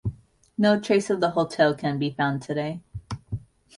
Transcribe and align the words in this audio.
No 0.57 0.79
trace 0.79 1.11
of 1.11 1.19
the 1.21 1.29
hotel 1.29 1.75
can 1.75 1.99
be 1.99 2.09
found 2.09 2.41
today. 2.41 2.81